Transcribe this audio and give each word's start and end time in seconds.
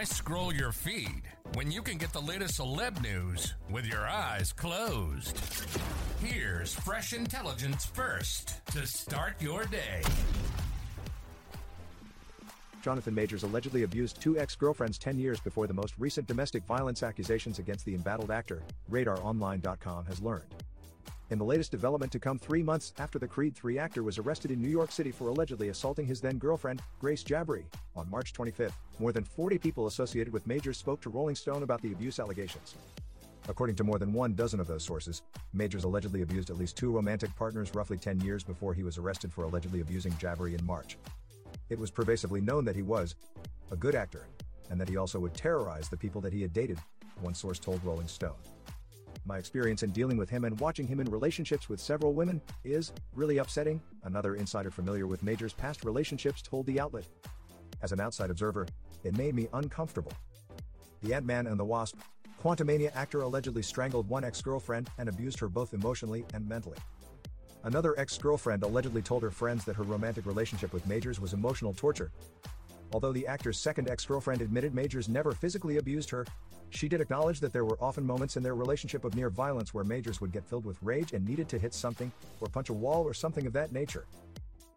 Why 0.00 0.04
scroll 0.04 0.54
your 0.54 0.72
feed 0.72 1.24
when 1.52 1.70
you 1.70 1.82
can 1.82 1.98
get 1.98 2.10
the 2.10 2.22
latest 2.22 2.58
celeb 2.58 3.02
news 3.02 3.52
with 3.68 3.84
your 3.84 4.08
eyes 4.08 4.50
closed? 4.50 5.38
Here's 6.24 6.72
fresh 6.72 7.12
intelligence 7.12 7.84
first 7.84 8.64
to 8.68 8.86
start 8.86 9.34
your 9.42 9.66
day. 9.66 10.00
Jonathan 12.80 13.14
Majors 13.14 13.42
allegedly 13.42 13.82
abused 13.82 14.22
two 14.22 14.38
ex 14.38 14.56
girlfriends 14.56 14.96
10 14.96 15.18
years 15.18 15.38
before 15.38 15.66
the 15.66 15.74
most 15.74 15.92
recent 15.98 16.26
domestic 16.26 16.64
violence 16.64 17.02
accusations 17.02 17.58
against 17.58 17.84
the 17.84 17.94
embattled 17.94 18.30
actor, 18.30 18.62
RadarOnline.com 18.90 20.06
has 20.06 20.22
learned. 20.22 20.64
In 21.30 21.38
the 21.38 21.44
latest 21.44 21.70
development 21.70 22.10
to 22.10 22.18
come 22.18 22.40
three 22.40 22.62
months 22.62 22.92
after 22.98 23.20
the 23.20 23.28
Creed 23.28 23.54
3 23.54 23.78
actor 23.78 24.02
was 24.02 24.18
arrested 24.18 24.50
in 24.50 24.60
New 24.60 24.68
York 24.68 24.90
City 24.90 25.12
for 25.12 25.28
allegedly 25.28 25.68
assaulting 25.68 26.04
his 26.04 26.20
then 26.20 26.38
girlfriend, 26.38 26.82
Grace 27.00 27.22
Jabbari, 27.22 27.62
on 27.94 28.10
March 28.10 28.32
25, 28.32 28.76
more 28.98 29.12
than 29.12 29.22
40 29.22 29.56
people 29.56 29.86
associated 29.86 30.32
with 30.32 30.44
Majors 30.48 30.76
spoke 30.76 31.00
to 31.02 31.08
Rolling 31.08 31.36
Stone 31.36 31.62
about 31.62 31.82
the 31.82 31.92
abuse 31.92 32.18
allegations. 32.18 32.74
According 33.48 33.76
to 33.76 33.84
more 33.84 34.00
than 34.00 34.12
one 34.12 34.34
dozen 34.34 34.58
of 34.58 34.66
those 34.66 34.82
sources, 34.82 35.22
Majors 35.52 35.84
allegedly 35.84 36.22
abused 36.22 36.50
at 36.50 36.58
least 36.58 36.76
two 36.76 36.90
romantic 36.90 37.34
partners 37.36 37.76
roughly 37.76 37.96
10 37.96 38.20
years 38.22 38.42
before 38.42 38.74
he 38.74 38.82
was 38.82 38.98
arrested 38.98 39.32
for 39.32 39.44
allegedly 39.44 39.82
abusing 39.82 40.12
Jabbari 40.14 40.58
in 40.58 40.66
March. 40.66 40.98
It 41.68 41.78
was 41.78 41.92
pervasively 41.92 42.40
known 42.40 42.64
that 42.64 42.74
he 42.74 42.82
was 42.82 43.14
a 43.70 43.76
good 43.76 43.94
actor, 43.94 44.26
and 44.68 44.80
that 44.80 44.88
he 44.88 44.96
also 44.96 45.20
would 45.20 45.34
terrorize 45.34 45.88
the 45.88 45.96
people 45.96 46.20
that 46.22 46.32
he 46.32 46.42
had 46.42 46.52
dated, 46.52 46.80
one 47.20 47.34
source 47.34 47.60
told 47.60 47.84
Rolling 47.84 48.08
Stone. 48.08 48.34
My 49.30 49.38
experience 49.38 49.84
in 49.84 49.92
dealing 49.92 50.16
with 50.16 50.28
him 50.28 50.44
and 50.44 50.58
watching 50.58 50.88
him 50.88 50.98
in 50.98 51.08
relationships 51.08 51.68
with 51.68 51.78
several 51.78 52.14
women 52.14 52.42
is 52.64 52.92
really 53.14 53.38
upsetting, 53.38 53.80
another 54.02 54.34
insider 54.34 54.72
familiar 54.72 55.06
with 55.06 55.22
Major's 55.22 55.52
past 55.52 55.84
relationships 55.84 56.42
told 56.42 56.66
the 56.66 56.80
outlet. 56.80 57.06
As 57.80 57.92
an 57.92 58.00
outside 58.00 58.30
observer, 58.30 58.66
it 59.04 59.16
made 59.16 59.36
me 59.36 59.46
uncomfortable. 59.52 60.12
The 61.04 61.14
Ant 61.14 61.26
Man 61.26 61.46
and 61.46 61.60
the 61.60 61.64
Wasp, 61.64 61.96
Quantumania 62.42 62.90
actor 62.96 63.20
allegedly 63.20 63.62
strangled 63.62 64.08
one 64.08 64.24
ex 64.24 64.42
girlfriend 64.42 64.90
and 64.98 65.08
abused 65.08 65.38
her 65.38 65.48
both 65.48 65.74
emotionally 65.74 66.24
and 66.34 66.48
mentally. 66.48 66.78
Another 67.62 67.96
ex 68.00 68.18
girlfriend 68.18 68.64
allegedly 68.64 69.00
told 69.00 69.22
her 69.22 69.30
friends 69.30 69.64
that 69.64 69.76
her 69.76 69.84
romantic 69.84 70.26
relationship 70.26 70.72
with 70.72 70.88
Majors 70.88 71.20
was 71.20 71.34
emotional 71.34 71.72
torture. 71.72 72.10
Although 72.92 73.12
the 73.12 73.26
actor's 73.26 73.58
second 73.58 73.88
ex 73.88 74.04
girlfriend 74.04 74.42
admitted 74.42 74.74
Majors 74.74 75.08
never 75.08 75.32
physically 75.32 75.78
abused 75.78 76.10
her, 76.10 76.26
she 76.70 76.88
did 76.88 77.00
acknowledge 77.00 77.40
that 77.40 77.52
there 77.52 77.64
were 77.64 77.78
often 77.80 78.06
moments 78.06 78.36
in 78.36 78.42
their 78.42 78.54
relationship 78.54 79.04
of 79.04 79.14
near 79.14 79.30
violence 79.30 79.74
where 79.74 79.84
Majors 79.84 80.20
would 80.20 80.32
get 80.32 80.44
filled 80.44 80.64
with 80.64 80.82
rage 80.82 81.12
and 81.12 81.26
needed 81.26 81.48
to 81.48 81.58
hit 81.58 81.74
something, 81.74 82.10
or 82.40 82.48
punch 82.48 82.68
a 82.68 82.72
wall 82.74 83.04
or 83.04 83.14
something 83.14 83.46
of 83.46 83.52
that 83.52 83.72
nature. 83.72 84.06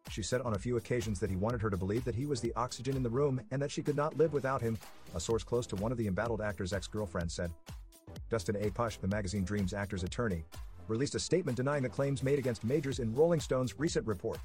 She 0.09 0.21
said 0.21 0.41
on 0.41 0.53
a 0.53 0.59
few 0.59 0.77
occasions 0.77 1.19
that 1.19 1.29
he 1.29 1.35
wanted 1.35 1.61
her 1.61 1.69
to 1.69 1.77
believe 1.77 2.03
that 2.03 2.15
he 2.15 2.25
was 2.25 2.41
the 2.41 2.53
oxygen 2.55 2.95
in 2.95 3.03
the 3.03 3.09
room 3.09 3.41
and 3.51 3.61
that 3.61 3.71
she 3.71 3.81
could 3.81 3.95
not 3.95 4.17
live 4.17 4.33
without 4.33 4.61
him, 4.61 4.77
a 5.15 5.19
source 5.19 5.43
close 5.43 5.65
to 5.67 5.75
one 5.77 5.91
of 5.91 5.97
the 5.97 6.07
embattled 6.07 6.41
actor's 6.41 6.73
ex 6.73 6.87
girlfriends 6.87 7.33
said. 7.33 7.51
Dustin 8.29 8.57
A. 8.57 8.69
Pusch, 8.69 8.97
the 8.97 9.07
magazine 9.07 9.43
Dreams 9.43 9.73
actor's 9.73 10.03
attorney, 10.03 10.43
released 10.87 11.15
a 11.15 11.19
statement 11.19 11.57
denying 11.57 11.83
the 11.83 11.89
claims 11.89 12.21
made 12.21 12.37
against 12.37 12.63
Majors 12.63 12.99
in 12.99 13.13
Rolling 13.15 13.39
Stone's 13.39 13.79
recent 13.79 14.05
report. 14.05 14.39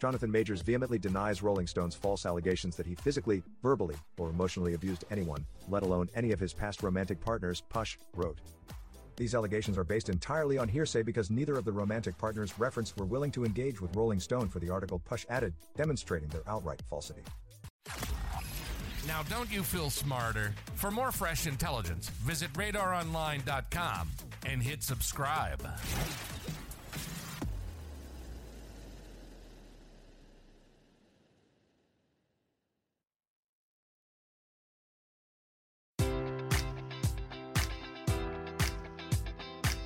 Jonathan 0.00 0.30
Majors 0.30 0.60
vehemently 0.60 0.98
denies 0.98 1.42
Rolling 1.42 1.66
Stone's 1.66 1.94
false 1.94 2.26
allegations 2.26 2.76
that 2.76 2.86
he 2.86 2.94
physically, 2.94 3.42
verbally, 3.62 3.96
or 4.18 4.28
emotionally 4.28 4.74
abused 4.74 5.04
anyone, 5.10 5.44
let 5.68 5.82
alone 5.82 6.08
any 6.14 6.32
of 6.32 6.40
his 6.40 6.52
past 6.52 6.82
romantic 6.82 7.20
partners, 7.20 7.62
Pusch 7.70 7.96
wrote. 8.14 8.38
These 9.16 9.34
allegations 9.34 9.78
are 9.78 9.84
based 9.84 10.10
entirely 10.10 10.58
on 10.58 10.68
hearsay 10.68 11.02
because 11.02 11.30
neither 11.30 11.56
of 11.56 11.64
the 11.64 11.72
romantic 11.72 12.18
partners 12.18 12.58
referenced 12.58 12.98
were 12.98 13.06
willing 13.06 13.30
to 13.32 13.46
engage 13.46 13.80
with 13.80 13.96
Rolling 13.96 14.20
Stone 14.20 14.48
for 14.48 14.58
the 14.58 14.68
article 14.68 14.98
Pusch 14.98 15.24
added, 15.30 15.54
demonstrating 15.74 16.28
their 16.28 16.42
outright 16.46 16.82
falsity. 16.90 17.22
Now, 19.06 19.22
don't 19.30 19.50
you 19.50 19.62
feel 19.62 19.88
smarter? 19.88 20.52
For 20.74 20.90
more 20.90 21.12
fresh 21.12 21.46
intelligence, 21.46 22.10
visit 22.10 22.52
radaronline.com 22.54 24.10
and 24.44 24.62
hit 24.62 24.82
subscribe. 24.82 25.62